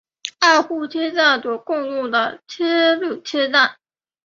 [0.39, 3.77] 二户车站所共用的铁路车站。